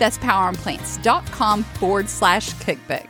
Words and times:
That's 0.00 0.16
poweronplants.com 0.16 1.62
forward 1.62 2.08
slash 2.08 2.54
cookbook. 2.54 3.09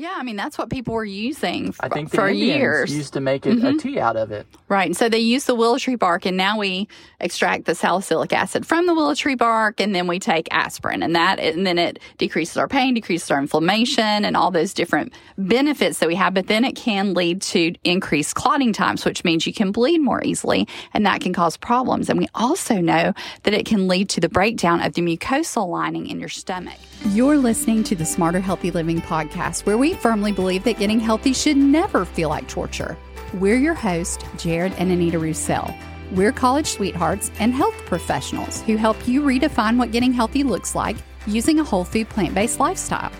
Yeah, 0.00 0.14
I 0.16 0.24
mean 0.24 0.34
that's 0.34 0.58
what 0.58 0.70
people 0.70 0.92
were 0.94 1.04
using 1.04 1.68
f- 1.68 1.76
I 1.78 1.88
think 1.88 2.10
the 2.10 2.16
for 2.16 2.28
Indians 2.28 2.58
years. 2.58 2.94
used 2.94 3.12
to 3.12 3.20
make 3.20 3.46
it 3.46 3.52
a 3.52 3.54
mm-hmm. 3.54 3.78
tea 3.78 4.00
out 4.00 4.16
of 4.16 4.32
it. 4.32 4.44
Right. 4.68 4.86
And 4.86 4.96
so 4.96 5.08
they 5.08 5.20
use 5.20 5.44
the 5.44 5.54
willow 5.54 5.78
tree 5.78 5.94
bark, 5.94 6.26
and 6.26 6.36
now 6.36 6.58
we 6.58 6.88
extract 7.20 7.66
the 7.66 7.76
salicylic 7.76 8.32
acid 8.32 8.66
from 8.66 8.86
the 8.86 8.94
willow 8.94 9.14
tree 9.14 9.36
bark, 9.36 9.80
and 9.80 9.94
then 9.94 10.08
we 10.08 10.18
take 10.18 10.48
aspirin, 10.50 11.04
and 11.04 11.14
that, 11.14 11.38
and 11.38 11.64
then 11.64 11.78
it 11.78 12.00
decreases 12.18 12.56
our 12.56 12.66
pain, 12.66 12.94
decreases 12.94 13.30
our 13.30 13.38
inflammation, 13.38 14.24
and 14.24 14.36
all 14.36 14.50
those 14.50 14.74
different 14.74 15.12
benefits 15.38 16.00
that 16.00 16.08
we 16.08 16.16
have. 16.16 16.34
But 16.34 16.48
then 16.48 16.64
it 16.64 16.74
can 16.74 17.14
lead 17.14 17.40
to 17.42 17.74
increased 17.84 18.34
clotting 18.34 18.72
times, 18.72 19.04
which 19.04 19.22
means 19.22 19.46
you 19.46 19.54
can 19.54 19.70
bleed 19.70 19.98
more 19.98 20.24
easily, 20.24 20.66
and 20.92 21.06
that 21.06 21.20
can 21.20 21.32
cause 21.32 21.56
problems. 21.56 22.10
And 22.10 22.18
we 22.18 22.26
also 22.34 22.80
know 22.80 23.12
that 23.44 23.54
it 23.54 23.64
can 23.64 23.86
lead 23.86 24.08
to 24.08 24.20
the 24.20 24.28
breakdown 24.28 24.80
of 24.80 24.94
the 24.94 25.02
mucosal 25.02 25.68
lining 25.68 26.08
in 26.08 26.18
your 26.18 26.28
stomach. 26.28 26.78
You're 27.10 27.36
listening 27.36 27.84
to 27.84 27.94
the 27.94 28.06
Smarter 28.06 28.40
Healthy 28.40 28.70
Living 28.70 29.00
podcast, 29.00 29.66
where 29.66 29.76
we 29.76 29.83
firmly 29.92 30.32
believe 30.32 30.64
that 30.64 30.78
getting 30.78 31.00
healthy 31.00 31.34
should 31.34 31.58
never 31.58 32.06
feel 32.06 32.30
like 32.30 32.48
torture. 32.48 32.96
We're 33.34 33.58
your 33.58 33.74
hosts, 33.74 34.24
Jared 34.38 34.72
and 34.78 34.90
Anita 34.90 35.18
Roussel. 35.18 35.74
We're 36.12 36.32
college 36.32 36.68
sweethearts 36.68 37.30
and 37.40 37.52
health 37.52 37.74
professionals 37.84 38.62
who 38.62 38.76
help 38.76 39.06
you 39.06 39.20
redefine 39.20 39.76
what 39.76 39.92
getting 39.92 40.12
healthy 40.12 40.44
looks 40.44 40.74
like 40.74 40.96
using 41.26 41.60
a 41.60 41.64
whole 41.64 41.84
food 41.84 42.08
plant 42.08 42.34
based 42.34 42.60
lifestyle. 42.60 43.12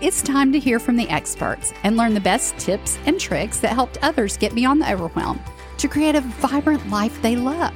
It's 0.00 0.22
time 0.22 0.52
to 0.52 0.58
hear 0.58 0.78
from 0.78 0.96
the 0.96 1.08
experts 1.08 1.72
and 1.82 1.96
learn 1.96 2.14
the 2.14 2.20
best 2.20 2.56
tips 2.58 2.98
and 3.06 3.20
tricks 3.20 3.60
that 3.60 3.74
helped 3.74 3.98
others 4.02 4.36
get 4.36 4.54
beyond 4.54 4.80
the 4.80 4.92
overwhelm 4.92 5.40
to 5.76 5.88
create 5.88 6.14
a 6.14 6.20
vibrant 6.20 6.88
life 6.88 7.20
they 7.20 7.36
love. 7.36 7.74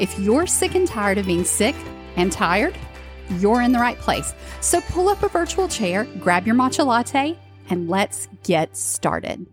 If 0.00 0.18
you're 0.18 0.46
sick 0.46 0.74
and 0.74 0.86
tired 0.86 1.18
of 1.18 1.26
being 1.26 1.44
sick 1.44 1.74
and 2.16 2.32
tired, 2.32 2.76
you're 3.38 3.62
in 3.62 3.72
the 3.72 3.78
right 3.78 3.98
place. 3.98 4.34
So 4.60 4.80
pull 4.80 5.08
up 5.08 5.22
a 5.22 5.28
virtual 5.28 5.68
chair, 5.68 6.04
grab 6.20 6.46
your 6.46 6.56
matcha 6.56 6.86
latte, 6.86 7.36
and 7.68 7.88
let's 7.88 8.28
get 8.42 8.76
started. 8.76 9.46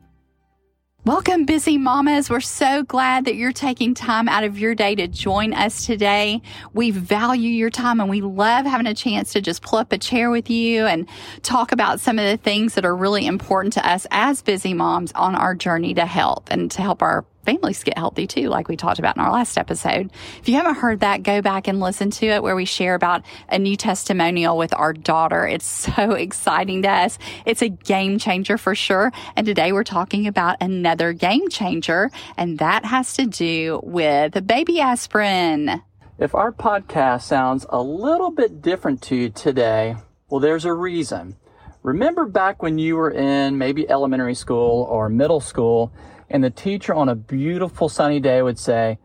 Welcome, 1.05 1.45
busy 1.45 1.77
mamas. 1.77 2.31
We're 2.31 2.39
so 2.39 2.81
glad 2.81 3.25
that 3.25 3.35
you're 3.35 3.51
taking 3.51 3.93
time 3.93 4.27
out 4.27 4.43
of 4.43 4.57
your 4.57 4.73
day 4.73 4.95
to 4.95 5.07
join 5.07 5.53
us 5.53 5.85
today. 5.85 6.41
We 6.73 6.89
value 6.89 7.51
your 7.51 7.69
time 7.69 7.99
and 7.99 8.09
we 8.09 8.21
love 8.21 8.65
having 8.65 8.87
a 8.87 8.95
chance 8.95 9.31
to 9.33 9.41
just 9.41 9.61
pull 9.61 9.77
up 9.77 9.91
a 9.91 9.99
chair 9.99 10.31
with 10.31 10.49
you 10.49 10.87
and 10.87 11.07
talk 11.43 11.71
about 11.71 11.99
some 11.99 12.17
of 12.17 12.25
the 12.25 12.37
things 12.37 12.73
that 12.73 12.85
are 12.85 12.95
really 12.95 13.27
important 13.27 13.73
to 13.73 13.87
us 13.87 14.07
as 14.09 14.41
busy 14.41 14.73
moms 14.73 15.11
on 15.11 15.35
our 15.35 15.53
journey 15.53 15.93
to 15.93 16.07
health 16.07 16.47
and 16.49 16.71
to 16.71 16.81
help 16.81 17.03
our 17.03 17.23
families 17.45 17.83
get 17.83 17.97
healthy 17.97 18.27
too, 18.27 18.49
like 18.49 18.67
we 18.67 18.75
talked 18.75 18.99
about 18.99 19.15
in 19.15 19.21
our 19.21 19.31
last 19.31 19.57
episode. 19.57 20.11
If 20.39 20.49
you 20.49 20.55
haven't 20.55 20.75
heard 20.75 20.99
that, 21.01 21.23
go 21.23 21.41
back 21.41 21.67
and 21.67 21.79
listen 21.79 22.09
to 22.11 22.25
it 22.25 22.43
where 22.43 22.55
we 22.55 22.65
share 22.65 22.95
about 22.95 23.23
a 23.49 23.59
new 23.59 23.77
testimonial 23.77 24.57
with 24.57 24.73
our 24.73 24.93
daughter. 24.93 25.47
It's 25.47 25.65
so 25.95 26.11
exciting 26.11 26.81
to 26.81 26.89
us. 26.89 27.17
It's 27.45 27.61
a 27.61 27.69
game 27.69 28.17
changer 28.17 28.57
for 28.57 28.75
sure. 28.75 29.11
And 29.35 29.45
today 29.45 29.71
we're 29.71 29.83
talking 29.83 30.27
about 30.27 30.57
another 30.59 31.13
game 31.13 31.49
changer, 31.49 32.11
and 32.37 32.59
that 32.59 32.85
has 32.85 33.13
to 33.13 33.25
do 33.25 33.79
with 33.83 34.45
baby 34.47 34.81
aspirin. 34.81 35.81
If 36.17 36.33
our 36.33 36.51
podcast 36.51 37.23
sounds 37.23 37.65
a 37.69 37.81
little 37.81 38.31
bit 38.31 38.61
different 38.61 39.01
to 39.03 39.15
you 39.15 39.29
today, 39.29 39.97
well, 40.29 40.39
there's 40.39 40.65
a 40.65 40.73
reason. 40.73 41.35
Remember 41.83 42.25
back 42.25 42.63
when 42.63 42.79
you 42.79 42.95
were 42.95 43.11
in 43.11 43.59
maybe 43.59 43.87
elementary 43.87 44.33
school 44.33 44.87
or 44.89 45.07
middle 45.07 45.39
school, 45.39 45.91
and 46.29 46.43
the 46.43 46.49
teacher 46.49 46.93
on 46.93 47.09
a 47.09 47.15
beautiful 47.15 47.89
sunny 47.89 48.19
day 48.19 48.41
would 48.41 48.59
say, 48.59 48.97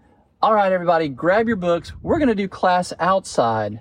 All 0.42 0.54
right, 0.54 0.72
everybody, 0.72 1.08
grab 1.08 1.46
your 1.46 1.56
books. 1.56 1.92
We're 2.02 2.18
going 2.18 2.28
to 2.28 2.34
do 2.34 2.48
class 2.48 2.92
outside. 2.98 3.80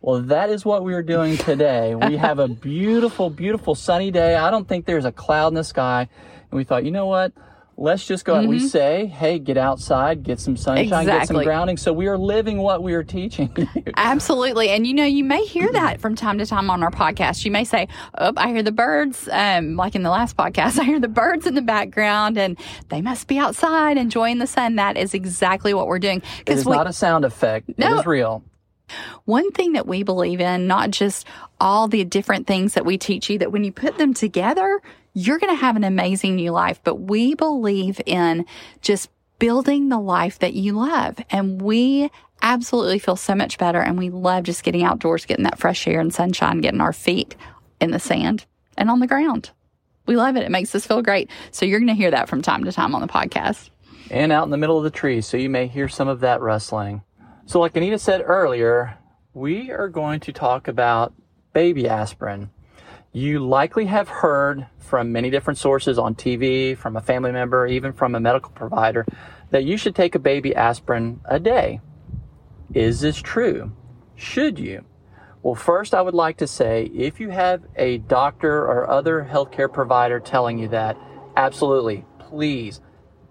Well, 0.00 0.22
that 0.22 0.48
is 0.48 0.64
what 0.64 0.82
we 0.82 0.94
are 0.94 1.02
doing 1.02 1.36
today. 1.36 1.94
we 2.08 2.16
have 2.16 2.38
a 2.38 2.48
beautiful, 2.48 3.30
beautiful 3.30 3.74
sunny 3.74 4.10
day. 4.10 4.34
I 4.34 4.50
don't 4.50 4.66
think 4.66 4.86
there's 4.86 5.04
a 5.04 5.12
cloud 5.12 5.48
in 5.48 5.54
the 5.54 5.64
sky. 5.64 6.08
And 6.50 6.56
we 6.56 6.64
thought, 6.64 6.84
you 6.84 6.90
know 6.90 7.06
what? 7.06 7.32
Let's 7.80 8.06
just 8.06 8.26
go 8.26 8.34
out. 8.34 8.46
We 8.46 8.58
say, 8.60 9.06
hey, 9.06 9.38
get 9.38 9.56
outside, 9.56 10.22
get 10.22 10.38
some 10.38 10.54
sunshine, 10.56 11.06
get 11.06 11.26
some 11.26 11.36
Mm-hmm. 11.36 11.44
Grounding. 11.44 11.76
So 11.78 11.94
we 11.94 12.08
are 12.08 12.18
living 12.18 12.58
what 12.58 12.82
we 12.82 12.92
are 12.92 13.02
teaching. 13.02 13.50
Absolutely. 13.96 14.68
And 14.68 14.86
you 14.86 14.92
know, 14.92 15.04
you 15.06 15.24
may 15.24 15.42
hear 15.46 15.72
that 15.72 15.98
from 15.98 16.14
time 16.14 16.36
to 16.38 16.46
time 16.46 16.68
on 16.68 16.82
our 16.82 16.90
podcast. 16.90 17.44
You 17.46 17.50
may 17.50 17.64
say, 17.64 17.88
Oh, 18.18 18.34
I 18.36 18.48
hear 18.48 18.62
the 18.62 18.70
birds. 18.70 19.28
Um, 19.32 19.76
like 19.76 19.94
in 19.94 20.02
the 20.02 20.10
last 20.10 20.36
podcast, 20.36 20.78
I 20.80 20.84
hear 20.84 21.00
the 21.00 21.08
birds 21.08 21.46
in 21.46 21.54
the 21.54 21.62
background 21.62 22.36
and 22.36 22.58
they 22.90 23.00
must 23.00 23.26
be 23.28 23.38
outside 23.38 23.96
enjoying 23.96 24.38
the 24.38 24.46
sun. 24.46 24.76
That 24.76 24.98
is 24.98 25.14
exactly 25.14 25.72
what 25.72 25.86
we're 25.86 25.98
doing. 25.98 26.22
It 26.44 26.58
is 26.58 26.66
we, 26.66 26.76
not 26.76 26.86
a 26.86 26.92
sound 26.92 27.24
effect. 27.24 27.70
No. 27.78 27.94
It 27.96 28.00
is 28.00 28.06
real. 28.06 28.44
one 29.24 29.50
thing 29.52 29.72
that 29.72 29.86
we 29.86 30.02
believe 30.02 30.40
in, 30.40 30.66
not 30.66 30.90
just 30.90 31.26
all 31.60 31.88
the 31.88 32.04
different 32.04 32.46
things 32.46 32.74
that 32.74 32.84
we 32.84 32.98
teach 32.98 33.30
you, 33.30 33.38
that 33.38 33.52
when 33.52 33.64
you 33.64 33.72
put 33.72 33.96
them 33.96 34.12
together, 34.12 34.82
you're 35.12 35.38
going 35.38 35.54
to 35.54 35.60
have 35.60 35.76
an 35.76 35.84
amazing 35.84 36.36
new 36.36 36.52
life. 36.52 36.80
But 36.84 36.96
we 36.96 37.34
believe 37.34 38.00
in 38.06 38.46
just 38.80 39.10
building 39.38 39.88
the 39.88 39.98
life 39.98 40.38
that 40.40 40.54
you 40.54 40.74
love. 40.74 41.18
And 41.30 41.60
we 41.60 42.10
absolutely 42.42 42.98
feel 42.98 43.16
so 43.16 43.34
much 43.34 43.58
better. 43.58 43.80
And 43.80 43.98
we 43.98 44.10
love 44.10 44.44
just 44.44 44.62
getting 44.62 44.82
outdoors, 44.84 45.26
getting 45.26 45.44
that 45.44 45.58
fresh 45.58 45.86
air 45.86 46.00
and 46.00 46.12
sunshine, 46.12 46.60
getting 46.60 46.80
our 46.80 46.92
feet 46.92 47.36
in 47.80 47.90
the 47.90 47.98
sand 47.98 48.46
and 48.76 48.90
on 48.90 49.00
the 49.00 49.06
ground. 49.06 49.50
We 50.06 50.16
love 50.16 50.36
it. 50.36 50.42
It 50.42 50.50
makes 50.50 50.74
us 50.74 50.86
feel 50.86 51.02
great. 51.02 51.30
So 51.50 51.66
you're 51.66 51.80
going 51.80 51.88
to 51.88 51.94
hear 51.94 52.10
that 52.10 52.28
from 52.28 52.42
time 52.42 52.64
to 52.64 52.72
time 52.72 52.94
on 52.94 53.00
the 53.00 53.08
podcast. 53.08 53.70
and 54.10 54.32
out 54.32 54.44
in 54.44 54.50
the 54.50 54.56
middle 54.56 54.76
of 54.76 54.84
the 54.84 54.90
trees, 54.90 55.26
so 55.26 55.36
you 55.36 55.48
may 55.48 55.68
hear 55.68 55.88
some 55.88 56.08
of 56.08 56.20
that 56.20 56.40
rustling. 56.40 57.02
So, 57.46 57.60
like 57.60 57.76
Anita 57.76 57.98
said 57.98 58.22
earlier, 58.24 58.98
we 59.34 59.70
are 59.70 59.88
going 59.88 60.18
to 60.20 60.32
talk 60.32 60.66
about 60.66 61.14
baby 61.52 61.88
aspirin. 61.88 62.50
You 63.12 63.40
likely 63.40 63.86
have 63.86 64.08
heard 64.08 64.68
from 64.78 65.10
many 65.10 65.30
different 65.30 65.58
sources 65.58 65.98
on 65.98 66.14
TV, 66.14 66.76
from 66.76 66.96
a 66.96 67.00
family 67.00 67.32
member, 67.32 67.66
even 67.66 67.92
from 67.92 68.14
a 68.14 68.20
medical 68.20 68.52
provider, 68.52 69.04
that 69.50 69.64
you 69.64 69.76
should 69.76 69.96
take 69.96 70.14
a 70.14 70.20
baby 70.20 70.54
aspirin 70.54 71.20
a 71.24 71.40
day. 71.40 71.80
Is 72.72 73.00
this 73.00 73.20
true? 73.20 73.72
Should 74.14 74.60
you? 74.60 74.84
Well, 75.42 75.56
first, 75.56 75.92
I 75.92 76.02
would 76.02 76.14
like 76.14 76.36
to 76.36 76.46
say 76.46 76.84
if 76.94 77.18
you 77.18 77.30
have 77.30 77.64
a 77.74 77.98
doctor 77.98 78.58
or 78.58 78.88
other 78.88 79.26
healthcare 79.28 79.72
provider 79.72 80.20
telling 80.20 80.60
you 80.60 80.68
that, 80.68 80.96
absolutely, 81.36 82.04
please, 82.20 82.80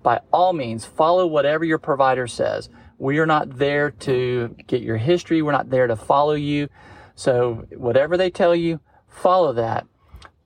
by 0.03 0.19
all 0.33 0.51
means, 0.51 0.83
follow 0.83 1.25
whatever 1.25 1.63
your 1.63 1.77
provider 1.77 2.27
says. 2.27 2.67
We 2.97 3.19
are 3.19 3.25
not 3.25 3.57
there 3.57 3.91
to 3.91 4.53
get 4.67 4.81
your 4.81 4.97
history, 4.97 5.41
we're 5.41 5.53
not 5.53 5.69
there 5.69 5.87
to 5.87 5.95
follow 5.95 6.33
you. 6.33 6.67
So, 7.15 7.65
whatever 7.77 8.17
they 8.17 8.29
tell 8.29 8.55
you, 8.55 8.81
follow 9.09 9.53
that. 9.53 9.85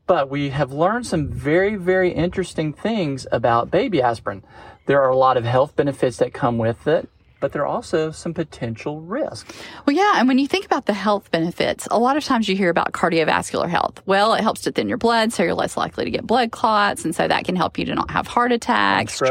But 0.05 0.29
we 0.29 0.49
have 0.49 0.71
learned 0.73 1.05
some 1.07 1.29
very, 1.29 1.75
very 1.75 2.11
interesting 2.11 2.73
things 2.73 3.25
about 3.31 3.71
baby 3.71 4.01
aspirin. 4.01 4.43
There 4.85 5.01
are 5.01 5.09
a 5.09 5.15
lot 5.15 5.37
of 5.37 5.45
health 5.45 5.75
benefits 5.77 6.17
that 6.17 6.33
come 6.33 6.57
with 6.57 6.87
it, 6.87 7.07
but 7.39 7.53
there 7.53 7.61
are 7.61 7.67
also 7.67 8.11
some 8.11 8.33
potential 8.33 8.99
risks. 9.01 9.53
Well, 9.85 9.95
yeah. 9.95 10.13
And 10.17 10.27
when 10.27 10.39
you 10.39 10.47
think 10.47 10.65
about 10.65 10.85
the 10.87 10.93
health 10.93 11.31
benefits, 11.31 11.87
a 11.89 11.97
lot 11.99 12.17
of 12.17 12.25
times 12.25 12.49
you 12.49 12.55
hear 12.55 12.69
about 12.69 12.91
cardiovascular 12.91 13.69
health. 13.69 14.01
Well, 14.05 14.33
it 14.33 14.41
helps 14.41 14.61
to 14.61 14.71
thin 14.73 14.89
your 14.89 14.97
blood, 14.97 15.31
so 15.31 15.43
you're 15.43 15.53
less 15.53 15.77
likely 15.77 16.03
to 16.03 16.11
get 16.11 16.27
blood 16.27 16.51
clots. 16.51 17.05
And 17.05 17.15
so 17.15 17.25
that 17.27 17.45
can 17.45 17.55
help 17.55 17.77
you 17.77 17.85
to 17.85 17.95
not 17.95 18.11
have 18.11 18.27
heart 18.27 18.51
attacks, 18.51 19.15
Strokes. 19.15 19.29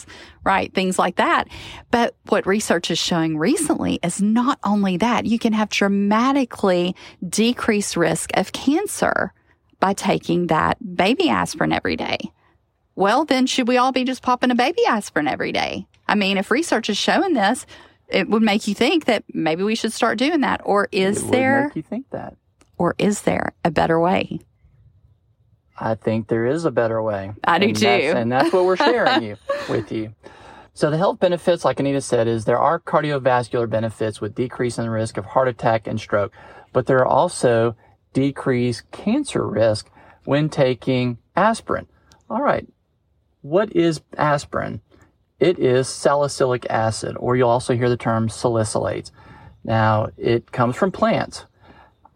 strokes, 0.00 0.06
right? 0.44 0.72
Things 0.74 0.98
like 0.98 1.16
that. 1.16 1.48
But 1.90 2.14
what 2.28 2.46
research 2.46 2.90
is 2.90 2.98
showing 2.98 3.38
recently 3.38 3.98
is 4.02 4.20
not 4.20 4.58
only 4.64 4.96
that, 4.98 5.24
you 5.26 5.38
can 5.38 5.52
have 5.54 5.68
dramatically 5.70 6.94
decreased 7.26 7.96
risk 7.96 8.30
of 8.34 8.52
cancer 8.52 9.32
by 9.80 9.92
taking 9.94 10.46
that 10.48 10.76
baby 10.96 11.28
aspirin 11.28 11.72
every 11.72 11.96
day. 11.96 12.18
well, 12.96 13.24
then 13.24 13.46
should 13.46 13.66
we 13.68 13.76
all 13.76 13.90
be 13.90 14.04
just 14.04 14.22
popping 14.22 14.50
a 14.50 14.54
baby 14.54 14.84
aspirin 14.86 15.26
every 15.28 15.50
day? 15.52 15.86
I 16.06 16.14
mean, 16.14 16.36
if 16.38 16.50
research 16.50 16.88
is 16.88 16.96
showing 16.96 17.32
this, 17.34 17.66
it 18.08 18.28
would 18.28 18.42
make 18.42 18.68
you 18.68 18.74
think 18.74 19.06
that 19.06 19.24
maybe 19.32 19.62
we 19.64 19.74
should 19.74 19.92
start 19.92 20.18
doing 20.18 20.42
that. 20.42 20.60
Or 20.64 20.88
is 20.92 21.28
there, 21.30 21.64
make 21.64 21.76
you 21.76 21.82
think 21.82 22.10
that. 22.10 22.36
or 22.78 22.94
is 22.98 23.22
there 23.22 23.52
a 23.64 23.70
better 23.70 23.98
way? 23.98 24.40
I 25.76 25.96
think 25.96 26.28
there 26.28 26.46
is 26.46 26.64
a 26.66 26.70
better 26.70 27.02
way. 27.02 27.32
I 27.42 27.58
do 27.58 27.66
And 27.68 27.76
too. 27.76 27.84
that's- 27.84 28.14
and 28.14 28.30
that's 28.30 28.52
what 28.52 28.64
we're 28.64 28.76
sharing 28.76 29.22
you 29.28 29.36
with 29.68 29.92
you. 29.92 30.14
So 30.72 30.90
the 30.90 30.98
health 30.98 31.20
benefits, 31.20 31.64
like 31.64 31.78
Anita 31.78 32.00
said, 32.00 32.26
is 32.26 32.44
there 32.44 32.58
are 32.58 32.80
cardiovascular 32.80 33.70
benefits 33.70 34.20
with 34.20 34.34
decrease 34.34 34.76
in 34.76 34.84
the 34.84 34.90
risk 34.90 35.16
of 35.16 35.24
heart 35.24 35.46
attack 35.46 35.86
and 35.86 36.00
stroke, 36.00 36.32
but 36.72 36.86
there 36.86 36.98
are 36.98 37.06
also 37.06 37.76
decreased 38.12 38.90
cancer 38.90 39.46
risk 39.46 39.88
when 40.24 40.48
taking 40.48 41.18
aspirin. 41.36 41.86
All 42.28 42.42
right. 42.42 42.66
What 43.42 43.74
is 43.76 44.00
aspirin? 44.16 44.80
It 45.38 45.58
is 45.58 45.88
salicylic 45.88 46.66
acid, 46.70 47.16
or 47.20 47.36
you'll 47.36 47.50
also 47.50 47.76
hear 47.76 47.90
the 47.90 47.96
term 47.96 48.28
salicylates. 48.28 49.10
Now, 49.62 50.08
it 50.16 50.50
comes 50.52 50.76
from 50.76 50.90
plants. 50.90 51.44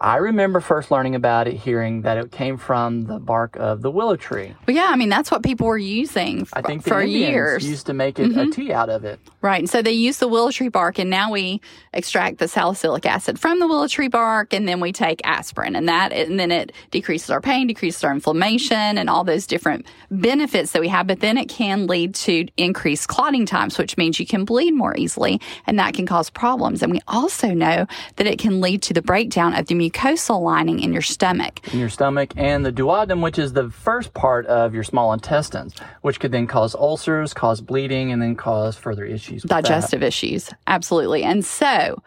I 0.01 0.17
remember 0.17 0.61
first 0.61 0.93
learning 0.93 1.17
about 1.17 1.49
it, 1.49 1.55
hearing 1.55 2.03
that 2.03 2.19
it 2.19 2.31
came 2.31 2.57
from 2.57 3.03
the 3.03 3.19
bark 3.19 3.57
of 3.57 3.83
the 3.83 3.91
willow 3.91 4.15
tree. 4.15 4.55
Well, 4.67 4.77
yeah, 4.77 4.87
I 4.91 4.97
mean, 4.97 5.09
that's 5.09 5.29
what 5.29 5.43
people 5.43 5.67
were 5.67 5.77
using 5.77 6.43
f- 6.43 6.51
I 6.53 6.63
think 6.63 6.85
for 6.85 7.01
Indians 7.01 7.31
years. 7.33 7.69
used 7.69 7.87
to 7.87 7.95
make 7.95 8.21
it 8.21 8.27
a 8.27 8.29
mm-hmm. 8.29 8.51
tea 8.51 8.73
out 8.73 8.91
of 8.91 9.05
it. 9.05 9.19
Right. 9.43 9.59
And 9.59 9.69
so 9.69 9.83
they 9.83 9.93
use 9.93 10.19
the 10.19 10.29
willow 10.29 10.53
tree 10.53 10.69
bark 10.69 11.01
and 11.01 11.11
now 11.11 11.33
we 11.33 11.61
extract 11.93 12.39
the 12.39 12.47
salicylic 12.47 13.07
acid 13.07 13.41
from 13.41 13.59
the 13.59 13.67
willow 13.67 13.89
tree 13.89 14.07
bark 14.07 14.53
and 14.53 14.69
then 14.69 14.79
we 14.79 14.93
take 14.93 15.21
aspirin 15.25 15.75
and 15.75 15.89
that, 15.89 16.13
and 16.13 16.39
then 16.39 16.53
it 16.53 16.71
decreases 16.93 17.31
our 17.31 17.41
pain, 17.41 17.67
decreases 17.67 18.05
our 18.05 18.13
inflammation 18.13 18.99
and 18.99 19.11
all 19.11 19.25
those 19.25 19.49
different 19.49 19.85
benefits 20.13 20.73
that 20.73 20.81
we 20.81 20.89
have. 20.89 21.09
But 21.09 21.21
then 21.21 21.37
it 21.37 21.49
can 21.49 21.89
lead 21.89 22.15
to 22.17 22.47
increased 22.57 23.09
clotting 23.09 23.47
times, 23.47 23.77
which 23.79 23.97
means 23.97 24.21
you 24.21 24.27
can 24.27 24.45
bleed 24.45 24.75
more 24.75 24.97
easily 24.97 25.41
and 25.67 25.77
that 25.81 25.95
can 25.95 26.07
cause 26.07 26.31
problems. 26.31 26.85
And 26.85 26.93
we 26.93 27.01
also 27.09 27.49
know 27.49 27.87
that 28.15 28.29
it 28.29 28.39
can 28.39 28.61
lead 28.61 28.81
to 28.83 28.95
the 28.95 29.03
breakdown 29.03 29.55
of 29.55 29.67
the 29.67 29.88
mucosal 29.91 30.41
lining 30.41 30.81
in 30.81 30.93
your 30.93 31.03
stomach. 31.03 31.61
in 31.73 31.79
your 31.79 31.89
stomach 31.89 32.33
and 32.37 32.65
the 32.65 32.73
duodenum, 32.73 33.23
which 33.23 33.39
is 33.39 33.53
the 33.53 33.71
first 33.71 34.15
part 34.15 34.47
of 34.47 34.75
your 34.75 34.85
small 34.85 35.13
intestines, 35.13 35.75
which 36.03 36.21
could 36.21 36.33
then 36.33 36.47
cause 36.47 36.75
ulcers, 36.75 37.35
cause 37.35 37.61
bleeding, 37.61 38.13
and 38.13 38.21
then 38.21 38.35
cause 38.35 38.77
further 38.77 39.05
issues. 39.05 39.43
with 39.43 39.51
that. 39.51 39.65
digestive 39.65 40.03
issues. 40.03 40.51
Absolutely. 40.67 41.23
And 41.23 41.45
so 41.45 42.03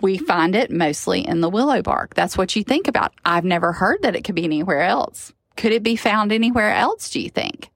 we 0.00 0.18
find 0.18 0.54
it 0.54 0.70
mostly 0.70 1.26
in 1.26 1.40
the 1.40 1.48
willow 1.48 1.82
bark. 1.82 2.14
That's 2.14 2.38
what 2.38 2.54
you 2.54 2.62
think 2.62 2.88
about. 2.88 3.12
I've 3.24 3.44
never 3.44 3.72
heard 3.72 4.02
that 4.02 4.14
it 4.14 4.22
could 4.22 4.34
be 4.34 4.44
anywhere 4.44 4.82
else. 4.82 5.32
Could 5.56 5.72
it 5.72 5.82
be 5.82 5.96
found 5.96 6.32
anywhere 6.32 6.72
else, 6.72 7.10
do 7.10 7.20
you 7.20 7.28
think? 7.28 7.70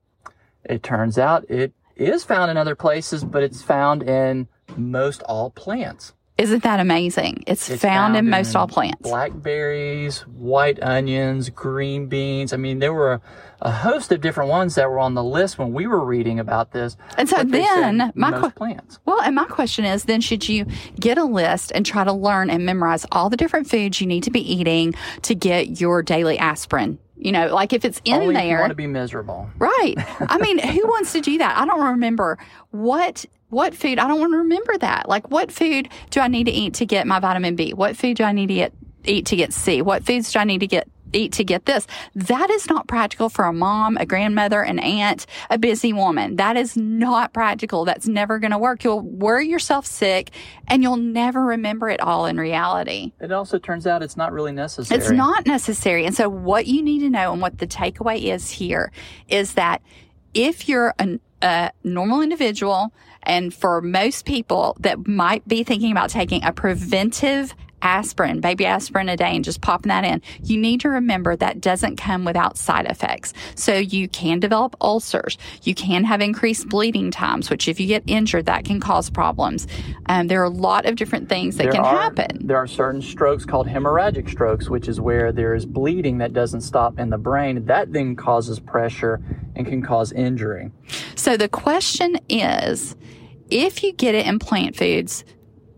It 0.63 0.83
turns 0.83 1.17
out 1.17 1.49
it 1.49 1.73
is 1.95 2.23
found 2.23 2.51
in 2.51 2.57
other 2.57 2.75
places, 2.75 3.23
but 3.23 3.43
it's 3.43 3.61
found 3.61 4.03
in 4.03 4.47
most 4.75 5.21
all 5.23 5.49
plants. 5.51 6.13
Isn't 6.37 6.61
that 6.63 6.79
amazing? 6.79 7.43
It's, 7.47 7.67
It's 7.69 7.81
found, 7.81 8.15
in 8.15 8.29
most 8.29 8.55
all 8.55 8.67
plants. 8.67 9.01
Blackberries, 9.01 10.21
white 10.27 10.81
onions, 10.83 11.49
green 11.49 12.05
beans. 12.07 12.53
I 12.53 12.57
mean, 12.57 12.77
there 12.77 12.93
were 12.93 13.13
a, 13.13 13.21
a 13.61 13.71
host 13.71 14.11
of 14.11 14.21
different 14.21 14.51
ones 14.51 14.75
that 14.75 14.87
were 14.89 14.99
on 14.99 15.15
the 15.15 15.23
list 15.23 15.57
when 15.57 15.73
we 15.73 15.87
were 15.87 16.05
reading 16.05 16.39
about 16.39 16.71
this. 16.73 16.95
And 17.17 17.27
so 17.27 17.37
but 17.37 17.51
they 17.51 17.63
said 17.63 17.81
then 17.81 18.11
my 18.13 18.39
que- 18.39 18.51
plants. 18.51 18.99
Well, 19.05 19.19
and 19.21 19.33
my 19.35 19.45
question 19.45 19.83
is 19.85 20.03
then 20.05 20.21
should 20.21 20.47
you 20.47 20.67
get 20.99 21.17
a 21.17 21.23
list 21.23 21.71
and 21.73 21.83
try 21.85 22.03
to 22.03 22.13
learn 22.13 22.51
and 22.51 22.63
memorize 22.65 23.05
all 23.11 23.29
the 23.31 23.37
different 23.37 23.67
foods 23.67 23.99
you 23.99 24.05
need 24.05 24.21
to 24.23 24.31
be 24.31 24.41
eating 24.53 24.93
to 25.23 25.33
get 25.33 25.81
your 25.81 26.03
daily 26.03 26.37
aspirin? 26.37 26.99
You 27.19 27.31
know, 27.31 27.47
like 27.51 27.73
if 27.73 27.83
it's 27.83 27.99
in 28.05 28.13
Only 28.21 28.35
there. 28.35 28.59
want 28.59 28.69
to 28.69 28.75
be 28.75 28.85
miserable. 28.85 29.49
Right. 29.57 29.95
I 30.19 30.37
mean, 30.37 30.59
who 30.59 30.85
wants 30.87 31.13
to 31.13 31.21
do 31.21 31.39
that? 31.39 31.57
I 31.57 31.65
don't 31.65 31.83
remember 31.83 32.37
what 32.69 33.25
what 33.49 33.73
food. 33.73 33.99
I 33.99 34.07
don't 34.07 34.19
want 34.19 34.33
to 34.33 34.37
remember 34.37 34.77
that. 34.77 35.07
Like, 35.07 35.29
what 35.31 35.51
food 35.51 35.89
do 36.09 36.19
I 36.19 36.27
need 36.27 36.45
to 36.45 36.51
eat 36.51 36.75
to 36.75 36.85
get 36.85 37.07
my 37.07 37.19
vitamin 37.19 37.55
B? 37.55 37.73
What 37.73 37.95
food 37.95 38.17
do 38.17 38.23
I 38.23 38.31
need 38.31 38.47
to 38.47 38.55
get, 38.55 38.73
eat 39.05 39.25
to 39.27 39.35
get 39.35 39.53
C? 39.53 39.81
What 39.81 40.05
foods 40.05 40.31
do 40.31 40.39
I 40.39 40.43
need 40.43 40.59
to 40.59 40.67
get 40.67 40.87
eat 41.13 41.31
to 41.33 41.43
get 41.43 41.65
this? 41.65 41.87
That 42.15 42.49
is 42.49 42.69
not 42.69 42.87
practical 42.87 43.29
for 43.29 43.45
a 43.45 43.53
mom, 43.53 43.95
a 43.95 44.05
grandmother, 44.05 44.61
an 44.61 44.77
aunt, 44.79 45.25
a 45.49 45.57
busy 45.57 45.93
woman. 45.93 46.35
That 46.35 46.57
is 46.57 46.75
not 46.75 47.31
practical. 47.31 47.85
That's 47.85 48.07
never 48.07 48.39
going 48.39 48.51
to 48.51 48.57
work. 48.57 48.83
You'll 48.83 49.01
worry 49.01 49.47
yourself 49.47 49.85
sick, 49.85 50.31
and 50.67 50.83
you'll 50.83 50.97
never 50.97 51.43
remember 51.45 51.89
it 51.89 52.01
all 52.01 52.25
in 52.25 52.37
reality. 52.37 53.13
It 53.21 53.31
also 53.31 53.57
turns 53.57 53.87
out 53.87 54.03
it's 54.03 54.17
not 54.17 54.33
really 54.33 54.51
necessary. 54.51 54.99
It's 54.99 55.09
not 55.09 55.45
necessary. 55.45 56.05
And 56.05 56.15
so, 56.15 56.27
what 56.27 56.67
you 56.67 56.83
need 56.83 56.99
to 56.99 57.09
know 57.09 57.31
and 57.31 57.41
what 57.41 57.59
the 57.59 57.67
takeaway 57.67 58.23
is 58.23 58.51
here 58.51 58.91
is 59.29 59.53
that 59.53 59.81
if 60.33 60.67
you're 60.67 60.93
an, 60.99 61.19
a 61.41 61.71
normal 61.83 62.21
individual, 62.21 62.93
and 63.23 63.53
for 63.53 63.81
most 63.81 64.25
people 64.25 64.75
that 64.79 65.07
might 65.07 65.47
be 65.47 65.63
thinking 65.63 65.91
about 65.91 66.09
taking 66.09 66.43
a 66.43 66.51
preventive 66.51 67.53
aspirin, 67.81 68.41
baby 68.41 68.65
aspirin 68.65 69.07
a 69.09 69.15
day, 69.15 69.35
and 69.35 69.45
just 69.45 69.61
popping 69.61 69.89
that 69.89 70.03
in, 70.03 70.21
you 70.43 70.57
need 70.57 70.81
to 70.81 70.89
remember 70.89 71.35
that 71.35 71.61
doesn't 71.61 71.95
come 71.95 72.25
without 72.25 72.57
side 72.57 72.85
effects. 72.87 73.33
So 73.55 73.75
you 73.75 74.07
can 74.07 74.39
develop 74.39 74.75
ulcers. 74.81 75.37
You 75.63 75.75
can 75.75 76.03
have 76.03 76.21
increased 76.21 76.69
bleeding 76.69 77.11
times, 77.11 77.49
which 77.49 77.67
if 77.67 77.79
you 77.79 77.87
get 77.87 78.03
injured, 78.07 78.47
that 78.47 78.65
can 78.65 78.79
cause 78.79 79.09
problems. 79.09 79.67
Um, 80.07 80.27
there 80.27 80.41
are 80.41 80.45
a 80.45 80.49
lot 80.49 80.85
of 80.85 80.95
different 80.95 81.29
things 81.29 81.57
that 81.57 81.63
There 81.63 81.73
can 81.73 81.81
are, 81.81 81.95
happen. 81.95 82.47
There 82.47 82.57
are 82.57 82.67
certain 82.67 83.01
strokes 83.01 83.45
called 83.45 83.67
hemorrhagic 83.67 84.29
strokes, 84.29 84.69
which 84.69 84.87
is 84.87 84.99
where 84.99 85.31
there 85.31 85.53
is 85.53 85.65
bleeding 85.65 86.17
that 86.17 86.33
doesn't 86.33 86.61
stop 86.61 86.97
in 86.99 87.09
the 87.09 87.17
brain. 87.17 87.65
That 87.65 87.93
then 87.93 88.15
causes 88.15 88.59
pressure 88.59 89.21
and 89.57 89.67
can 89.67 89.81
cause 89.81 90.11
injury. 90.11 90.71
So 91.15 91.35
the 91.35 91.49
question 91.49 92.17
is, 92.29 92.95
if 93.49 93.83
you 93.83 93.91
get 93.93 94.15
it 94.15 94.25
in 94.25 94.39
plant 94.39 94.75
foods, 94.75 95.25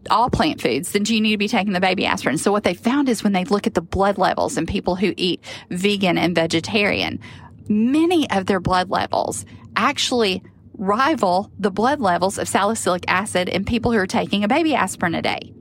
all 0.09 0.29
plant 0.29 0.61
foods, 0.61 0.91
then 0.91 1.03
do 1.03 1.15
you 1.15 1.21
need 1.21 1.31
to 1.31 1.37
be 1.37 1.47
taking 1.47 1.73
the 1.73 1.79
baby 1.79 2.05
aspirin? 2.05 2.37
So 2.37 2.51
what 2.51 2.63
they 2.63 2.73
found 2.73 3.09
is 3.09 3.23
when 3.23 3.33
they 3.33 3.45
look 3.45 3.67
at 3.67 3.73
the 3.73 3.81
blood 3.81 4.17
levels 4.17 4.57
in 4.57 4.65
people 4.65 4.95
who 4.95 5.13
eat 5.17 5.41
vegan 5.69 6.17
and 6.17 6.35
vegetarian, 6.35 7.19
many 7.67 8.29
of 8.29 8.45
their 8.45 8.59
blood 8.59 8.89
levels 8.89 9.45
actually 9.75 10.43
rival 10.73 11.51
the 11.59 11.71
blood 11.71 11.99
levels 11.99 12.37
of 12.37 12.47
salicylic 12.47 13.03
acid 13.07 13.49
in 13.49 13.65
people 13.65 13.91
who 13.91 13.97
are 13.97 14.07
taking 14.07 14.43
a 14.43 14.47
baby 14.47 14.73
aspirin 14.73 15.15
a 15.15 15.21
day. 15.21 15.53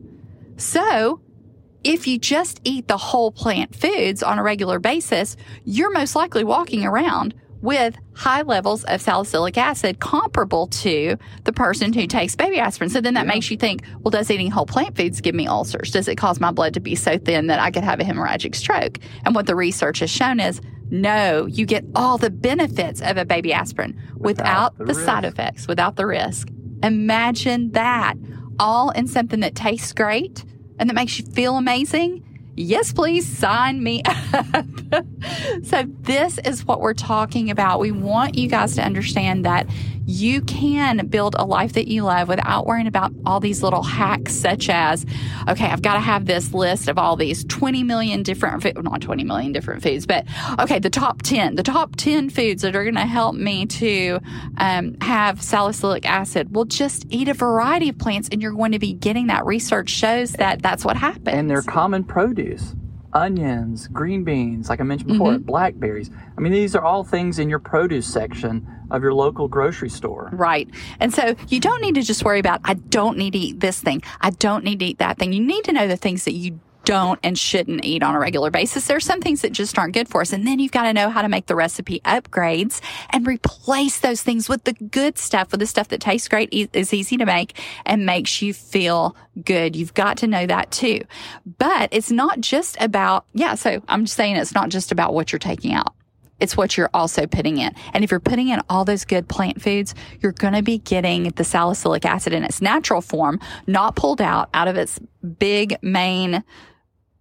So 0.57 1.21
if 1.85 2.07
you 2.07 2.19
just 2.19 2.61
eat 2.65 2.89
the 2.89 2.97
whole 2.97 3.31
plant 3.31 3.75
foods 3.75 4.23
on 4.23 4.39
a 4.39 4.43
regular 4.43 4.79
basis, 4.79 5.37
you're 5.65 5.93
most 5.93 6.17
likely 6.17 6.45
walking 6.45 6.85
around 6.85 7.35
with 7.61 7.97
high 8.15 8.43
levels 8.43 8.85
of 8.85 9.01
salicylic 9.01 9.57
acid 9.57 10.01
comparable 10.01 10.67
to 10.69 11.17
the 11.45 11.53
person 11.53 11.93
who 11.93 12.07
takes 12.07 12.37
baby 12.37 12.59
aspirin. 12.59 12.91
So 12.91 13.01
then 13.01 13.15
that 13.15 13.27
makes 13.27 13.51
you 13.51 13.57
think, 13.57 13.83
well, 14.01 14.11
does 14.11 14.31
eating 14.31 14.51
whole 14.51 14.67
plant 14.67 14.97
foods 14.97 15.21
give 15.21 15.35
me 15.35 15.47
ulcers? 15.47 15.91
Does 15.91 16.09
it 16.09 16.17
cause 16.17 16.41
my 16.41 16.51
blood 16.51 16.75
to 16.75 16.81
be 16.81 16.95
so 16.95 17.19
thin 17.19 17.49
that 17.49 17.61
I 17.61 17.71
could 17.71 17.85
have 17.85 18.01
a 18.01 18.05
hemorrhagic 18.05 18.55
stroke? 18.55 18.99
And 19.25 19.35
what 19.35 19.47
the 19.47 19.57
research 19.57 20.01
has 20.01 20.11
shown 20.11 20.41
is 20.41 20.61
no, 20.91 21.47
you 21.47 21.67
get 21.67 21.85
all 21.95 22.17
the 22.19 22.31
benefits 22.31 23.03
of 23.03 23.17
a 23.17 23.25
baby 23.25 23.53
aspirin 23.53 24.01
without, 24.17 24.79
Without 24.79 24.79
the 24.79 24.95
the, 24.95 25.05
side 25.05 25.25
effects, 25.25 25.69
without 25.69 25.97
the 25.97 26.07
risk. 26.07 26.49
Imagine 26.83 27.73
that 27.73 28.15
all 28.59 28.91
in 28.91 29.07
something 29.07 29.41
that 29.41 29.55
tastes 29.55 29.93
great 29.93 30.45
and 30.79 30.89
that 30.89 30.95
makes 30.95 31.19
you 31.19 31.27
feel 31.27 31.57
amazing. 31.57 32.25
Yes, 32.59 32.93
please 32.93 33.25
sign 33.25 33.83
me 33.85 34.03
up. 34.33 34.67
so, 35.63 35.85
this 36.03 36.39
is 36.45 36.65
what 36.65 36.81
we're 36.81 36.93
talking 36.93 37.51
about. 37.51 37.79
We 37.79 37.93
want 37.93 38.37
you 38.37 38.49
guys 38.49 38.75
to 38.75 38.83
understand 38.85 39.45
that 39.45 39.69
you 40.09 40.41
can 40.41 41.07
build 41.09 41.37
a 41.39 41.45
life 41.45 41.75
that 41.75 41.87
you 41.87 42.03
love 42.03 42.29
without 42.29 42.67
worrying 42.67 42.87
about 42.87 43.13
all 43.27 43.41
these 43.41 43.63
little 43.63 43.83
hacks, 43.83 44.35
such 44.35 44.71
as, 44.71 45.05
okay, 45.47 45.67
I've 45.67 45.83
got 45.83 45.95
to 45.95 46.01
have 46.01 46.25
this 46.25 46.55
list 46.55 46.89
of 46.89 46.97
all 46.97 47.15
these 47.15 47.45
20 47.45 47.83
million 47.83 48.23
different, 48.23 48.63
fo- 48.63 48.81
not 48.81 49.03
20 49.03 49.23
million 49.25 49.53
different 49.53 49.83
foods, 49.83 50.07
but 50.07 50.25
okay, 50.59 50.79
the 50.79 50.89
top 50.89 51.21
10, 51.21 51.57
the 51.57 51.63
top 51.63 51.95
10 51.97 52.31
foods 52.31 52.63
that 52.63 52.75
are 52.75 52.85
going 52.85 52.95
to 52.95 53.03
help 53.03 53.35
me 53.35 53.67
to 53.67 54.19
um, 54.57 54.97
have 55.03 55.43
salicylic 55.43 56.07
acid. 56.07 56.55
Well, 56.55 56.65
just 56.65 57.05
eat 57.11 57.29
a 57.29 57.35
variety 57.35 57.91
of 57.91 57.99
plants 57.99 58.31
and 58.33 58.41
you're 58.41 58.53
going 58.53 58.73
to 58.73 58.79
be 58.79 58.95
getting 58.95 59.27
that. 59.27 59.45
Research 59.45 59.91
shows 59.91 60.33
that 60.33 60.63
that's 60.63 60.87
what 60.87 60.97
happens. 60.97 61.29
And 61.29 61.51
they're 61.51 61.61
common 61.61 62.03
produce. 62.03 62.75
Onions, 63.13 63.89
green 63.89 64.23
beans, 64.25 64.69
like 64.69 64.81
I 64.81 64.85
mentioned 64.85 65.11
before, 65.13 65.33
Mm-hmm. 65.33 65.43
blackberries. 65.45 66.11
I 66.37 66.41
mean, 66.41 66.53
these 66.53 66.75
are 66.77 66.83
all 66.83 67.05
things 67.05 67.39
in 67.39 67.49
your 67.49 67.59
produce 67.59 68.07
section 68.07 68.67
of 68.91 69.03
your 69.03 69.13
local 69.15 69.49
grocery 69.49 69.91
store. 69.91 70.31
Right. 70.33 70.69
And 71.01 71.13
so 71.13 71.35
you 71.49 71.61
don't 71.61 71.81
need 71.81 71.95
to 71.97 72.03
just 72.03 72.25
worry 72.25 72.39
about, 72.39 72.61
I 72.65 72.75
don't 72.75 73.17
need 73.19 73.33
to 73.33 73.39
eat 73.39 73.61
this 73.61 73.81
thing. 73.81 74.03
I 74.21 74.31
don't 74.31 74.65
need 74.65 74.79
to 74.81 74.87
eat 74.87 74.99
that 74.99 75.19
thing. 75.19 75.33
You 75.33 75.41
need 75.45 75.65
to 75.65 75.73
know 75.73 75.87
the 75.89 75.97
things 75.97 76.25
that 76.25 76.33
you 76.35 76.61
don't 76.89 77.21
and 77.23 77.39
shouldn't 77.39 77.85
eat 77.85 78.03
on 78.03 78.15
a 78.15 78.19
regular 78.19 78.51
basis. 78.51 78.87
There's 78.87 79.05
some 79.05 79.21
things 79.21 79.43
that 79.43 79.53
just 79.53 79.79
aren't 79.79 79.93
good 79.93 80.09
for 80.09 80.23
us. 80.23 80.33
And 80.33 80.47
then 80.47 80.59
you've 80.59 80.73
got 80.73 80.85
to 80.85 80.95
know 80.95 81.11
how 81.11 81.21
to 81.21 81.29
make 81.29 81.45
the 81.45 81.55
recipe 81.55 82.01
upgrades 82.01 82.81
and 83.11 83.27
replace 83.27 84.01
those 84.01 84.23
things 84.23 84.49
with 84.49 84.65
the 84.65 84.73
good 84.73 85.19
stuff, 85.19 85.51
with 85.51 85.61
the 85.61 85.67
stuff 85.67 85.89
that 85.89 86.01
tastes 86.01 86.29
great, 86.29 86.49
e- 86.51 86.71
is 86.73 86.95
easy 86.95 87.19
to 87.19 87.27
make 87.27 87.61
and 87.85 88.07
makes 88.07 88.41
you 88.41 88.55
feel 88.55 89.15
good. 89.45 89.77
You've 89.77 89.93
got 89.93 90.17
to 90.19 90.27
know 90.27 90.47
that 90.47 90.71
too. 90.71 91.03
But 91.59 91.91
it's 91.93 92.11
not 92.11 92.41
just 92.41 92.79
about, 92.81 93.27
yeah, 93.35 93.55
so 93.55 93.83
I'm 93.87 94.07
just 94.07 94.17
saying 94.17 94.37
it's 94.37 94.55
not 94.55 94.71
just 94.71 94.91
about 94.91 95.13
what 95.13 95.31
you're 95.31 95.39
taking 95.39 95.75
out. 95.75 95.93
It's 96.41 96.57
what 96.57 96.79
you're 96.79 96.89
also 96.95 97.27
putting 97.27 97.59
in. 97.59 97.75
And 97.93 98.03
if 98.03 98.11
you're 98.11 98.19
putting 98.19 98.49
in 98.49 98.63
all 98.71 98.87
those 98.87 99.05
good 99.05 99.29
plant 99.29 99.61
foods, 99.61 99.95
you're 100.21 100.33
going 100.33 100.55
to 100.55 100.63
be 100.63 100.79
getting 100.79 101.25
the 101.31 101.45
salicylic 101.45 102.07
acid 102.07 102.33
in 102.33 102.45
its 102.45 102.63
natural 102.63 103.03
form, 103.03 103.41
not 103.67 103.95
pulled 103.95 104.23
out 104.23 104.49
out 104.55 104.69
of 104.69 104.77
its 104.77 104.99
big 105.39 105.77
main 105.83 106.45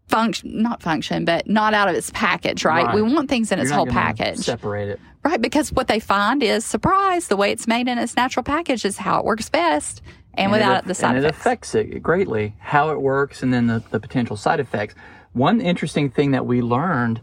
function, 0.08 0.62
not 0.62 0.82
function, 0.82 1.26
but 1.26 1.48
not 1.48 1.74
out 1.74 1.90
of 1.90 1.96
its 1.96 2.12
package, 2.14 2.66
right? 2.66 2.86
Right. 2.86 2.96
We 2.96 3.02
want 3.02 3.30
things 3.30 3.52
in 3.52 3.60
its 3.60 3.70
You're 3.70 3.78
not 3.78 3.88
whole 3.88 3.94
package. 3.94 4.38
Separate 4.40 4.90
it. 4.90 5.00
Right, 5.24 5.42
because 5.42 5.74
what 5.74 5.88
they 5.88 6.00
find 6.00 6.42
is 6.42 6.64
surprise, 6.64 7.28
the 7.28 7.36
way 7.36 7.52
it's 7.52 7.68
made 7.68 7.88
in 7.88 7.98
its 7.98 8.16
natural 8.16 8.44
package 8.44 8.86
is 8.86 8.98
how 8.98 9.20
it 9.20 9.26
works 9.26 9.50
best 9.50 10.02
and, 10.38 10.52
without 10.52 10.84
it, 10.84 10.88
the 10.88 10.94
side 10.94 11.16
and 11.16 11.26
effects. 11.26 11.36
it 11.36 11.40
affects 11.40 11.76
it 11.76 12.04
greatly 12.04 12.56
how 12.60 12.92
it 12.92 13.02
works 13.02 13.44
and 13.44 13.54
then 13.54 13.68
the, 13.68 13.84
the 13.92 14.00
potential 14.00 14.38
side 14.38 14.60
effects 14.60 14.96
one 15.34 15.60
interesting 15.60 16.10
thing 16.10 16.32
that 16.32 16.46
we 16.46 16.62
learned 16.62 17.20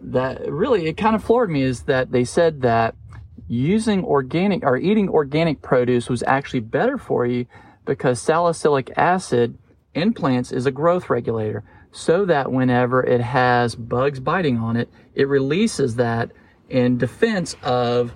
that 0.00 0.50
really 0.50 0.86
it 0.86 0.96
kind 0.96 1.14
of 1.14 1.22
floored 1.22 1.50
me 1.50 1.62
is 1.62 1.82
that 1.82 2.10
they 2.10 2.24
said 2.24 2.62
that 2.62 2.94
using 3.48 4.04
organic 4.04 4.64
or 4.64 4.76
eating 4.76 5.08
organic 5.08 5.62
produce 5.62 6.08
was 6.08 6.22
actually 6.24 6.60
better 6.60 6.98
for 6.98 7.26
you 7.26 7.46
because 7.84 8.20
salicylic 8.20 8.90
acid 8.96 9.56
in 9.94 10.12
plants 10.12 10.52
is 10.52 10.66
a 10.66 10.70
growth 10.70 11.08
regulator 11.10 11.64
so 11.92 12.24
that 12.24 12.52
whenever 12.52 13.02
it 13.04 13.20
has 13.20 13.74
bugs 13.74 14.20
biting 14.20 14.56
on 14.58 14.76
it 14.76 14.88
it 15.14 15.26
releases 15.28 15.96
that 15.96 16.30
in 16.68 16.98
defense 16.98 17.56
of 17.62 18.12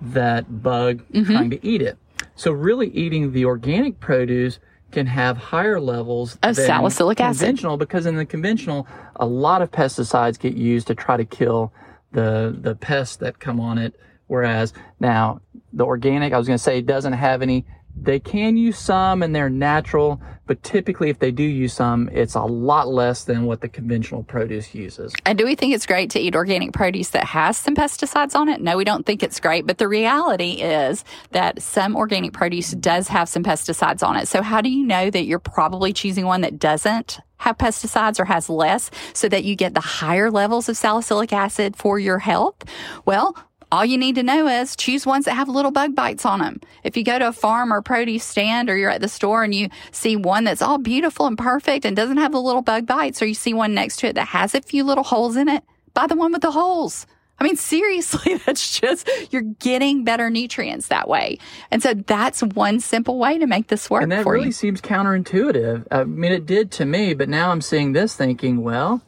that 0.00 0.62
bug 0.62 1.02
Mm-hmm. 1.12 1.32
trying 1.32 1.50
to 1.50 1.66
eat 1.66 1.82
it 1.82 1.98
so 2.34 2.52
really 2.52 2.88
eating 2.88 3.32
the 3.32 3.44
organic 3.44 3.98
produce 4.00 4.58
can 4.90 5.06
have 5.06 5.36
higher 5.36 5.80
levels 5.80 6.38
Of 6.42 6.56
salicylic 6.56 7.20
acid. 7.20 7.40
conventional 7.40 7.76
because 7.76 8.06
in 8.06 8.16
the 8.16 8.24
conventional 8.24 8.86
a 9.16 9.26
lot 9.26 9.60
of 9.62 9.70
pesticides 9.70 10.38
get 10.38 10.54
used 10.54 10.86
to 10.86 10.94
try 10.94 11.16
to 11.16 11.24
kill 11.24 11.72
the 12.12 12.56
the 12.58 12.74
pests 12.74 13.16
that 13.16 13.38
come 13.40 13.60
on 13.60 13.76
it 13.78 13.94
whereas 14.28 14.72
now 15.00 15.40
the 15.72 15.84
organic 15.84 16.32
I 16.32 16.38
was 16.38 16.46
going 16.46 16.56
to 16.56 16.62
say 16.62 16.80
doesn't 16.80 17.12
have 17.12 17.42
any 17.42 17.66
they 18.02 18.20
can 18.20 18.56
use 18.56 18.78
some 18.78 19.22
and 19.22 19.34
they're 19.34 19.50
natural 19.50 20.20
but 20.46 20.62
typically 20.62 21.10
if 21.10 21.18
they 21.18 21.30
do 21.30 21.42
use 21.42 21.74
some 21.74 22.08
it's 22.10 22.34
a 22.34 22.42
lot 22.42 22.88
less 22.88 23.24
than 23.24 23.44
what 23.44 23.60
the 23.60 23.68
conventional 23.68 24.22
produce 24.22 24.74
uses 24.74 25.12
And 25.26 25.36
do 25.38 25.44
we 25.44 25.54
think 25.54 25.74
it's 25.74 25.86
great 25.86 26.10
to 26.10 26.18
eat 26.18 26.34
organic 26.34 26.72
produce 26.72 27.10
that 27.10 27.24
has 27.24 27.56
some 27.56 27.74
pesticides 27.74 28.34
on 28.34 28.48
it? 28.48 28.60
No, 28.60 28.76
we 28.76 28.84
don't 28.84 29.04
think 29.04 29.22
it's 29.22 29.40
great. 29.40 29.66
But 29.66 29.78
the 29.78 29.88
reality 29.88 30.62
is 30.62 31.04
that 31.32 31.60
some 31.60 31.96
organic 31.96 32.32
produce 32.32 32.70
does 32.72 33.08
have 33.08 33.28
some 33.28 33.42
pesticides 33.42 34.02
on 34.02 34.16
it. 34.16 34.28
So 34.28 34.42
how 34.42 34.60
do 34.60 34.70
you 34.70 34.86
know 34.86 35.10
that 35.10 35.24
you're 35.24 35.38
probably 35.38 35.92
choosing 35.92 36.24
one 36.26 36.40
that 36.42 36.58
doesn't 36.58 37.20
have 37.38 37.58
pesticides 37.58 38.18
or 38.18 38.24
has 38.24 38.48
less 38.48 38.90
so 39.12 39.28
that 39.28 39.44
you 39.44 39.54
get 39.54 39.74
the 39.74 39.80
higher 39.80 40.30
levels 40.30 40.68
of 40.68 40.76
salicylic 40.76 41.32
acid 41.32 41.76
for 41.76 41.98
your 41.98 42.18
health? 42.18 42.56
Well, 43.04 43.36
all 43.70 43.84
you 43.84 43.98
need 43.98 44.14
to 44.14 44.22
know 44.22 44.46
is 44.48 44.76
choose 44.76 45.06
ones 45.06 45.26
that 45.26 45.34
have 45.34 45.48
little 45.48 45.70
bug 45.70 45.94
bites 45.94 46.24
on 46.24 46.40
them. 46.40 46.60
If 46.84 46.96
you 46.96 47.04
go 47.04 47.18
to 47.18 47.28
a 47.28 47.32
farm 47.32 47.72
or 47.72 47.82
produce 47.82 48.24
stand 48.24 48.70
or 48.70 48.76
you're 48.76 48.90
at 48.90 49.00
the 49.00 49.08
store 49.08 49.44
and 49.44 49.54
you 49.54 49.68
see 49.92 50.16
one 50.16 50.44
that's 50.44 50.62
all 50.62 50.78
beautiful 50.78 51.26
and 51.26 51.36
perfect 51.36 51.84
and 51.84 51.94
doesn't 51.96 52.16
have 52.16 52.32
the 52.32 52.40
little 52.40 52.62
bug 52.62 52.86
bites, 52.86 53.20
or 53.20 53.26
you 53.26 53.34
see 53.34 53.54
one 53.54 53.74
next 53.74 53.98
to 54.00 54.06
it 54.08 54.14
that 54.14 54.28
has 54.28 54.54
a 54.54 54.62
few 54.62 54.84
little 54.84 55.04
holes 55.04 55.36
in 55.36 55.48
it, 55.48 55.62
buy 55.94 56.06
the 56.06 56.16
one 56.16 56.32
with 56.32 56.42
the 56.42 56.50
holes. 56.50 57.06
I 57.40 57.44
mean, 57.44 57.56
seriously, 57.74 58.36
that's 58.46 58.80
just, 58.80 59.08
you're 59.30 59.42
getting 59.42 60.02
better 60.04 60.30
nutrients 60.30 60.88
that 60.88 61.08
way. 61.08 61.38
And 61.70 61.82
so 61.82 61.94
that's 61.94 62.42
one 62.42 62.80
simple 62.80 63.18
way 63.18 63.38
to 63.38 63.46
make 63.46 63.68
this 63.68 63.90
work 63.90 64.02
and 64.02 64.12
that 64.12 64.26
really 64.26 64.46
you. 64.46 64.52
seems 64.52 64.80
counterintuitive 64.80 65.86
I 65.90 66.04
mean 66.04 66.32
it 66.32 66.46
did 66.46 66.70
to 66.72 66.84
me 66.84 67.14
but 67.14 67.28
now 67.28 67.50
I'm 67.50 67.60
seeing 67.60 67.92
this 67.92 68.16
thinking 68.16 68.62
well 68.62 69.02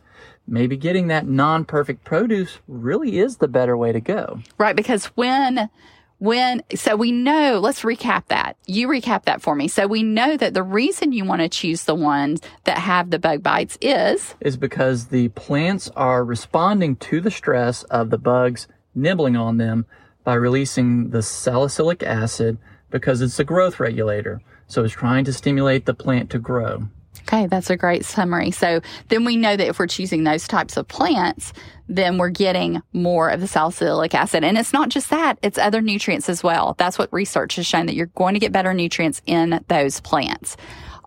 maybe 0.50 0.76
getting 0.76 1.06
that 1.06 1.26
non-perfect 1.26 2.04
produce 2.04 2.58
really 2.68 3.18
is 3.18 3.38
the 3.38 3.48
better 3.48 3.76
way 3.76 3.92
to 3.92 4.00
go 4.00 4.40
Right. 4.58 4.76
Because 4.76 5.06
when, 5.06 5.70
when, 6.18 6.62
so 6.74 6.96
we 6.96 7.12
know, 7.12 7.58
let's 7.60 7.82
recap 7.82 8.26
that. 8.28 8.56
You 8.66 8.88
recap 8.88 9.24
that 9.24 9.42
for 9.42 9.54
me. 9.54 9.68
So 9.68 9.86
we 9.86 10.02
know 10.02 10.36
that 10.36 10.54
the 10.54 10.62
reason 10.62 11.12
you 11.12 11.24
want 11.24 11.40
to 11.42 11.48
choose 11.48 11.84
the 11.84 11.94
ones 11.94 12.40
that 12.64 12.78
have 12.78 13.10
the 13.10 13.18
bug 13.18 13.42
bites 13.42 13.78
is, 13.80 14.34
is 14.40 14.56
because 14.56 15.06
the 15.06 15.28
plants 15.30 15.90
are 15.96 16.24
responding 16.24 16.96
to 16.96 17.20
the 17.20 17.30
stress 17.30 17.82
of 17.84 18.10
the 18.10 18.18
bugs 18.18 18.68
nibbling 18.94 19.36
on 19.36 19.56
them 19.56 19.86
by 20.24 20.34
releasing 20.34 21.10
the 21.10 21.22
salicylic 21.22 22.02
acid 22.02 22.58
because 22.90 23.22
it's 23.22 23.38
a 23.38 23.44
growth 23.44 23.80
regulator. 23.80 24.42
So 24.66 24.84
it's 24.84 24.94
trying 24.94 25.24
to 25.24 25.32
stimulate 25.32 25.86
the 25.86 25.94
plant 25.94 26.30
to 26.30 26.38
grow. 26.38 26.88
Okay, 27.22 27.46
that's 27.46 27.70
a 27.70 27.76
great 27.76 28.04
summary. 28.04 28.50
So 28.50 28.80
then 29.08 29.24
we 29.24 29.36
know 29.36 29.56
that 29.56 29.68
if 29.68 29.78
we're 29.78 29.86
choosing 29.86 30.24
those 30.24 30.48
types 30.48 30.76
of 30.76 30.88
plants, 30.88 31.52
then 31.88 32.18
we're 32.18 32.30
getting 32.30 32.82
more 32.92 33.30
of 33.30 33.40
the 33.40 33.48
salicylic 33.48 34.14
acid. 34.14 34.44
And 34.44 34.56
it's 34.56 34.72
not 34.72 34.88
just 34.88 35.10
that, 35.10 35.38
it's 35.42 35.58
other 35.58 35.80
nutrients 35.80 36.28
as 36.28 36.42
well. 36.42 36.74
That's 36.78 36.98
what 36.98 37.12
research 37.12 37.56
has 37.56 37.66
shown 37.66 37.86
that 37.86 37.94
you're 37.94 38.06
going 38.06 38.34
to 38.34 38.40
get 38.40 38.52
better 38.52 38.72
nutrients 38.74 39.22
in 39.26 39.64
those 39.68 40.00
plants. 40.00 40.56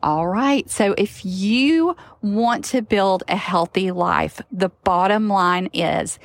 All 0.03 0.27
right. 0.27 0.69
So 0.69 0.93
if 0.97 1.23
you 1.23 1.95
want 2.21 2.65
to 2.65 2.81
build 2.81 3.23
a 3.29 3.37
healthy 3.37 3.91
life, 3.91 4.41
the 4.51 4.67
bottom 4.83 5.29
line 5.29 5.67
is 5.67 6.19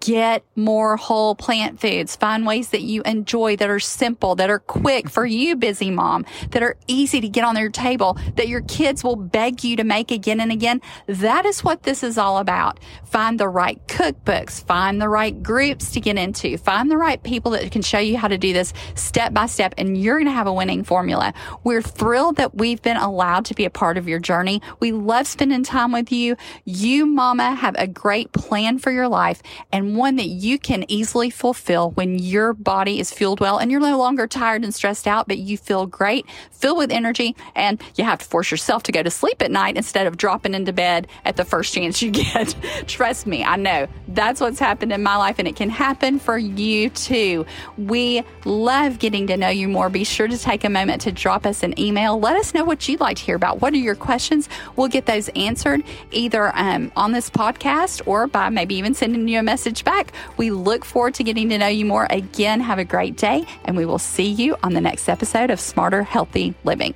get 0.00 0.44
more 0.56 0.96
whole 0.96 1.34
plant 1.34 1.80
foods. 1.80 2.16
Find 2.16 2.46
ways 2.46 2.70
that 2.70 2.82
you 2.82 3.02
enjoy 3.02 3.56
that 3.56 3.68
are 3.68 3.80
simple, 3.80 4.34
that 4.36 4.50
are 4.50 4.58
quick 4.58 5.10
for 5.10 5.26
you, 5.26 5.56
busy 5.56 5.90
mom, 5.90 6.24
that 6.50 6.62
are 6.62 6.76
easy 6.86 7.20
to 7.20 7.28
get 7.28 7.44
on 7.44 7.56
your 7.56 7.70
table, 7.70 8.18
that 8.36 8.48
your 8.48 8.62
kids 8.62 9.04
will 9.04 9.16
beg 9.16 9.62
you 9.62 9.76
to 9.76 9.84
make 9.84 10.10
again 10.10 10.40
and 10.40 10.50
again. 10.50 10.80
That 11.06 11.44
is 11.44 11.62
what 11.62 11.82
this 11.82 12.02
is 12.02 12.16
all 12.16 12.38
about. 12.38 12.80
Find 13.04 13.38
the 13.38 13.48
right 13.48 13.84
cookbooks, 13.86 14.64
find 14.64 15.00
the 15.00 15.08
right 15.08 15.42
groups 15.42 15.90
to 15.92 16.00
get 16.00 16.16
into, 16.16 16.56
find 16.56 16.90
the 16.90 16.96
right 16.96 17.22
people 17.22 17.50
that 17.52 17.70
can 17.70 17.82
show 17.82 17.98
you 17.98 18.16
how 18.16 18.28
to 18.28 18.38
do 18.38 18.52
this 18.52 18.72
step 18.94 19.34
by 19.34 19.46
step, 19.46 19.74
and 19.76 19.98
you're 19.98 20.16
going 20.16 20.26
to 20.26 20.32
have 20.32 20.46
a 20.46 20.52
winning 20.52 20.84
formula. 20.84 21.34
We're 21.62 21.82
thrilled 21.82 22.36
that 22.36 22.54
we've 22.54 22.80
been 22.80 22.96
allowed 22.96 23.44
to 23.46 23.54
be 23.54 23.64
a 23.64 23.70
part 23.70 23.98
of 23.98 24.08
your 24.08 24.18
journey. 24.18 24.62
We 24.80 24.92
love 24.92 25.26
spending 25.26 25.62
time 25.62 25.92
with 25.92 26.10
you. 26.10 26.36
You, 26.64 27.06
mama, 27.06 27.54
have 27.54 27.74
a 27.78 27.86
great 27.86 28.32
plan 28.32 28.78
for 28.78 28.90
your 28.90 29.08
life 29.08 29.42
and 29.74 29.96
one 29.96 30.14
that 30.14 30.28
you 30.28 30.56
can 30.56 30.84
easily 30.86 31.30
fulfill 31.30 31.90
when 31.90 32.16
your 32.16 32.52
body 32.52 33.00
is 33.00 33.10
fueled 33.10 33.40
well 33.40 33.58
and 33.58 33.72
you're 33.72 33.80
no 33.80 33.98
longer 33.98 34.28
tired 34.28 34.62
and 34.62 34.72
stressed 34.72 35.08
out, 35.08 35.26
but 35.26 35.36
you 35.36 35.58
feel 35.58 35.84
great, 35.84 36.24
filled 36.52 36.78
with 36.78 36.92
energy, 36.92 37.34
and 37.56 37.82
you 37.96 38.04
have 38.04 38.20
to 38.20 38.24
force 38.24 38.52
yourself 38.52 38.84
to 38.84 38.92
go 38.92 39.02
to 39.02 39.10
sleep 39.10 39.42
at 39.42 39.50
night 39.50 39.76
instead 39.76 40.06
of 40.06 40.16
dropping 40.16 40.54
into 40.54 40.72
bed 40.72 41.08
at 41.24 41.34
the 41.34 41.44
first 41.44 41.74
chance 41.74 42.00
you 42.00 42.12
get. 42.12 42.54
Trust 42.86 43.26
me, 43.26 43.42
I 43.42 43.56
know 43.56 43.88
that's 44.06 44.40
what's 44.40 44.60
happened 44.60 44.92
in 44.92 45.02
my 45.02 45.16
life 45.16 45.40
and 45.40 45.48
it 45.48 45.56
can 45.56 45.70
happen 45.70 46.20
for 46.20 46.38
you 46.38 46.88
too. 46.90 47.44
We 47.76 48.22
love 48.44 49.00
getting 49.00 49.26
to 49.26 49.36
know 49.36 49.48
you 49.48 49.66
more. 49.66 49.90
Be 49.90 50.04
sure 50.04 50.28
to 50.28 50.38
take 50.38 50.62
a 50.62 50.70
moment 50.70 51.00
to 51.00 51.10
drop 51.10 51.46
us 51.46 51.64
an 51.64 51.76
email. 51.80 52.20
Let 52.20 52.36
us 52.36 52.54
know 52.54 52.62
what 52.62 52.88
you'd 52.88 53.00
like 53.00 53.16
to 53.16 53.24
hear 53.24 53.34
about. 53.34 53.60
What 53.60 53.72
are 53.72 53.78
your 53.78 53.96
questions? 53.96 54.48
We'll 54.76 54.86
get 54.86 55.06
those 55.06 55.30
answered 55.30 55.82
either 56.12 56.56
um, 56.56 56.92
on 56.94 57.10
this 57.10 57.28
podcast 57.28 58.02
or 58.06 58.28
by 58.28 58.50
maybe 58.50 58.76
even 58.76 58.94
sending 58.94 59.26
you 59.26 59.40
a 59.40 59.42
message 59.64 59.84
back. 59.84 60.12
We 60.36 60.50
look 60.50 60.84
forward 60.84 61.14
to 61.14 61.24
getting 61.24 61.48
to 61.48 61.56
know 61.56 61.68
you 61.68 61.86
more. 61.86 62.06
Again, 62.10 62.60
have 62.60 62.78
a 62.78 62.84
great 62.84 63.16
day, 63.16 63.46
and 63.64 63.78
we 63.78 63.86
will 63.86 63.98
see 63.98 64.28
you 64.28 64.56
on 64.62 64.74
the 64.74 64.80
next 64.80 65.08
episode 65.08 65.50
of 65.50 65.58
Smarter 65.58 66.02
Healthy 66.02 66.54
Living. 66.64 66.94